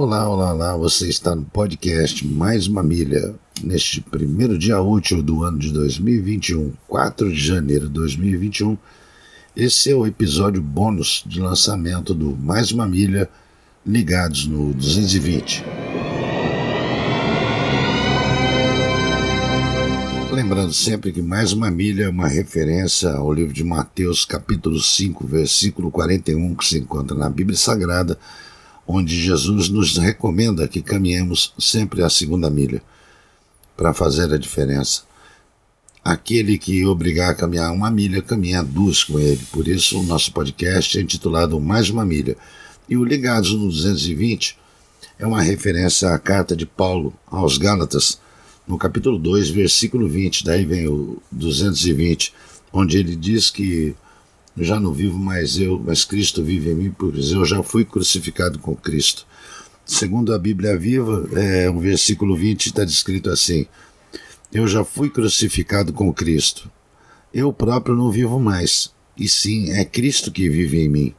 Olá, 0.00 0.28
olá, 0.28 0.54
olá, 0.54 0.76
você 0.76 1.08
está 1.08 1.34
no 1.34 1.44
podcast 1.44 2.24
Mais 2.24 2.68
uma 2.68 2.84
Milha, 2.84 3.34
neste 3.64 4.00
primeiro 4.00 4.56
dia 4.56 4.80
útil 4.80 5.20
do 5.20 5.42
ano 5.42 5.58
de 5.58 5.72
2021, 5.72 6.72
4 6.86 7.32
de 7.32 7.44
janeiro 7.44 7.88
de 7.88 7.94
2021. 7.94 8.78
Esse 9.56 9.90
é 9.90 9.96
o 9.96 10.06
episódio 10.06 10.62
bônus 10.62 11.24
de 11.26 11.40
lançamento 11.40 12.14
do 12.14 12.36
Mais 12.36 12.70
uma 12.70 12.86
Milha, 12.86 13.28
ligados 13.84 14.46
no 14.46 14.72
220. 14.72 15.64
Lembrando 20.30 20.72
sempre 20.72 21.10
que 21.10 21.20
Mais 21.20 21.52
uma 21.52 21.72
Milha 21.72 22.04
é 22.04 22.08
uma 22.08 22.28
referência 22.28 23.10
ao 23.10 23.32
livro 23.32 23.52
de 23.52 23.64
Mateus, 23.64 24.24
capítulo 24.24 24.78
5, 24.78 25.26
versículo 25.26 25.90
41, 25.90 26.54
que 26.54 26.66
se 26.66 26.78
encontra 26.78 27.16
na 27.16 27.28
Bíblia 27.28 27.58
Sagrada 27.58 28.16
onde 28.90 29.20
Jesus 29.20 29.68
nos 29.68 29.98
recomenda 29.98 30.66
que 30.66 30.80
caminhemos 30.80 31.52
sempre 31.58 32.02
a 32.02 32.08
segunda 32.08 32.48
milha 32.48 32.82
para 33.76 33.92
fazer 33.92 34.32
a 34.32 34.38
diferença. 34.38 35.02
Aquele 36.02 36.56
que 36.56 36.86
obrigar 36.86 37.30
a 37.30 37.34
caminhar 37.34 37.70
uma 37.70 37.90
milha, 37.90 38.22
caminha 38.22 38.62
duas 38.62 39.04
com 39.04 39.20
ele. 39.20 39.44
Por 39.52 39.68
isso, 39.68 40.00
o 40.00 40.02
nosso 40.02 40.32
podcast 40.32 40.98
é 40.98 41.02
intitulado 41.02 41.60
Mais 41.60 41.90
uma 41.90 42.02
Milha. 42.02 42.34
E 42.88 42.96
o 42.96 43.04
Ligados 43.04 43.52
no 43.52 43.68
220 43.68 44.56
é 45.18 45.26
uma 45.26 45.42
referência 45.42 46.08
à 46.08 46.18
carta 46.18 46.56
de 46.56 46.64
Paulo 46.64 47.12
aos 47.26 47.58
Gálatas, 47.58 48.18
no 48.66 48.78
capítulo 48.78 49.18
2, 49.18 49.50
versículo 49.50 50.08
20. 50.08 50.44
Daí 50.44 50.64
vem 50.64 50.88
o 50.88 51.20
220, 51.30 52.32
onde 52.72 52.96
ele 52.96 53.14
diz 53.14 53.50
que 53.50 53.94
já 54.64 54.80
não 54.80 54.92
vivo 54.92 55.18
mais 55.18 55.58
eu, 55.58 55.82
mas 55.84 56.04
Cristo 56.04 56.42
vive 56.42 56.70
em 56.70 56.74
mim, 56.74 56.94
pois 56.96 57.30
eu 57.30 57.44
já 57.44 57.62
fui 57.62 57.84
crucificado 57.84 58.58
com 58.58 58.74
Cristo. 58.74 59.26
Segundo 59.84 60.34
a 60.34 60.38
Bíblia 60.38 60.76
Viva, 60.76 61.28
é, 61.32 61.70
o 61.70 61.78
versículo 61.80 62.36
20 62.36 62.66
está 62.66 62.84
descrito 62.84 63.30
assim: 63.30 63.66
Eu 64.52 64.66
já 64.66 64.84
fui 64.84 65.08
crucificado 65.08 65.92
com 65.92 66.12
Cristo. 66.12 66.70
Eu 67.32 67.52
próprio 67.52 67.96
não 67.96 68.10
vivo 68.10 68.38
mais, 68.38 68.92
e 69.16 69.28
sim 69.28 69.70
é 69.70 69.84
Cristo 69.84 70.30
que 70.30 70.48
vive 70.48 70.80
em 70.80 70.88
mim. 70.88 71.14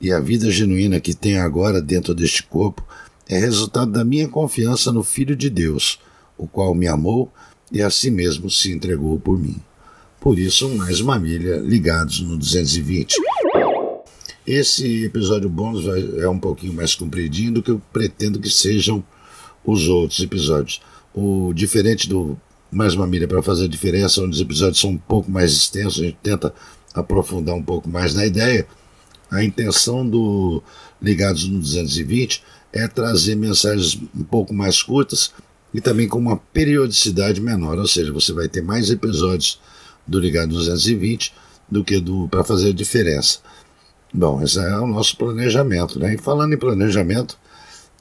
E 0.00 0.12
a 0.12 0.18
vida 0.18 0.50
genuína 0.50 1.00
que 1.00 1.14
tenho 1.14 1.42
agora 1.42 1.80
dentro 1.80 2.14
deste 2.14 2.42
corpo 2.42 2.84
é 3.28 3.38
resultado 3.38 3.92
da 3.92 4.04
minha 4.04 4.26
confiança 4.26 4.90
no 4.90 5.04
Filho 5.04 5.36
de 5.36 5.48
Deus, 5.48 6.00
o 6.36 6.48
qual 6.48 6.74
me 6.74 6.88
amou 6.88 7.32
e 7.70 7.80
a 7.80 7.90
si 7.90 8.10
mesmo 8.10 8.50
se 8.50 8.72
entregou 8.72 9.20
por 9.20 9.38
mim. 9.38 9.60
Por 10.20 10.38
isso, 10.38 10.68
mais 10.76 11.00
uma 11.00 11.18
milha 11.18 11.56
ligados 11.56 12.20
no 12.20 12.36
220. 12.36 13.16
Esse 14.46 15.04
episódio 15.04 15.48
bônus 15.48 15.86
é 16.18 16.28
um 16.28 16.38
pouquinho 16.38 16.74
mais 16.74 16.94
compridinho 16.94 17.54
do 17.54 17.62
que 17.62 17.70
eu 17.70 17.80
pretendo 17.90 18.38
que 18.38 18.50
sejam 18.50 19.02
os 19.64 19.88
outros 19.88 20.20
episódios. 20.20 20.82
O 21.14 21.54
diferente 21.54 22.06
do 22.06 22.38
mais 22.70 22.94
uma 22.94 23.06
milha 23.06 23.26
para 23.26 23.42
fazer 23.42 23.64
a 23.64 23.68
diferença, 23.68 24.20
onde 24.20 24.34
os 24.34 24.40
episódios 24.42 24.78
são 24.78 24.90
um 24.90 24.98
pouco 24.98 25.30
mais 25.30 25.52
extensos, 25.52 26.02
a 26.02 26.04
gente 26.04 26.18
tenta 26.22 26.52
aprofundar 26.92 27.54
um 27.54 27.62
pouco 27.62 27.88
mais 27.88 28.14
na 28.14 28.26
ideia. 28.26 28.66
A 29.30 29.42
intenção 29.42 30.06
do 30.06 30.62
Ligados 31.00 31.48
no 31.48 31.58
220 31.58 32.42
é 32.74 32.86
trazer 32.86 33.36
mensagens 33.36 33.98
um 34.14 34.22
pouco 34.24 34.52
mais 34.52 34.82
curtas 34.82 35.32
e 35.72 35.80
também 35.80 36.06
com 36.06 36.18
uma 36.18 36.36
periodicidade 36.36 37.40
menor, 37.40 37.78
ou 37.78 37.86
seja, 37.86 38.12
você 38.12 38.34
vai 38.34 38.48
ter 38.48 38.60
mais 38.60 38.90
episódios 38.90 39.58
do 40.10 40.18
ligado 40.18 40.48
220 40.48 41.32
do 41.70 41.84
que 41.84 42.00
do 42.00 42.28
para 42.28 42.42
fazer 42.42 42.72
diferença. 42.72 43.38
Bom, 44.12 44.42
esse 44.42 44.58
é 44.58 44.76
o 44.76 44.88
nosso 44.88 45.16
planejamento, 45.16 46.00
né? 46.00 46.14
E 46.14 46.18
falando 46.18 46.52
em 46.52 46.58
planejamento, 46.58 47.38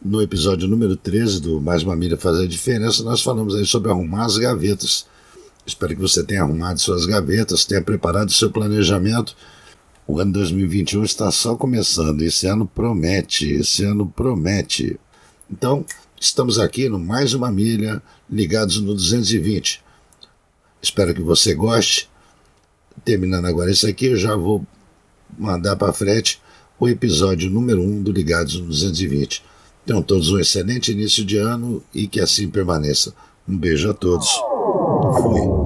no 0.03 0.19
episódio 0.19 0.67
número 0.67 0.97
13 0.97 1.39
do 1.39 1.61
Mais 1.61 1.83
uma 1.83 1.95
Milha 1.95 2.17
Fazer 2.17 2.47
Diferença, 2.47 3.03
nós 3.03 3.21
falamos 3.21 3.55
aí 3.55 3.63
sobre 3.63 3.91
arrumar 3.91 4.25
as 4.25 4.37
gavetas. 4.37 5.05
Espero 5.67 5.95
que 5.95 6.01
você 6.01 6.23
tenha 6.23 6.41
arrumado 6.41 6.81
suas 6.81 7.05
gavetas, 7.05 7.63
tenha 7.63 7.81
preparado 7.81 8.31
seu 8.31 8.49
planejamento. 8.49 9.35
O 10.07 10.19
ano 10.19 10.33
2021 10.33 11.03
está 11.03 11.29
só 11.29 11.55
começando, 11.55 12.23
esse 12.23 12.47
ano 12.47 12.65
promete, 12.65 13.53
esse 13.53 13.83
ano 13.83 14.07
promete. 14.07 14.99
Então, 15.51 15.85
estamos 16.19 16.57
aqui 16.57 16.89
no 16.89 16.97
Mais 16.97 17.35
uma 17.35 17.51
Milha, 17.51 18.01
ligados 18.27 18.81
no 18.81 18.95
220. 18.95 19.88
Espero 20.81 21.13
que 21.13 21.21
você 21.21 21.53
goste. 21.53 22.09
Terminando 23.03 23.45
agora 23.45 23.71
isso 23.71 23.87
aqui, 23.87 24.07
eu 24.07 24.17
já 24.17 24.35
vou 24.35 24.65
mandar 25.37 25.75
para 25.75 25.93
frente 25.93 26.41
o 26.79 26.87
episódio 26.87 27.49
número 27.49 27.81
1 27.81 27.83
um 27.83 28.03
do 28.03 28.11
Ligados 28.11 28.59
no 28.59 28.67
220. 28.67 29.43
Tenham 29.85 30.01
todos 30.01 30.29
um 30.29 30.39
excelente 30.39 30.91
início 30.91 31.25
de 31.25 31.37
ano 31.37 31.83
e 31.93 32.07
que 32.07 32.19
assim 32.19 32.49
permaneça. 32.49 33.13
Um 33.47 33.57
beijo 33.57 33.89
a 33.89 33.93
todos. 33.93 34.29
Fui. 35.21 35.58